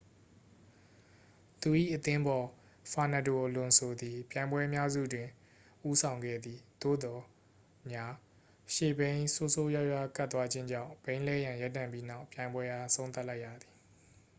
[1.61, 2.45] သူ၏ အသင်းဖော်
[2.91, 5.27] ဖာနက်ဒို အလွန်ဆိုသည် ပြိုင်ပွဲအများစုတင်
[5.89, 7.21] ဦးဆောင်ခဲ့သည် သို့သော်
[7.91, 8.05] ညာ
[8.73, 13.73] ရှေ့ဘီးဆိုးဆိုးရွားရွား ကပ်သွားခြင်းကြောင့် ဘီးလဲရန် ရပ်တန့်ပြီးနောက် ပြိုင်ပွဲအား အဆုံးသတ်လိုက်ရသည်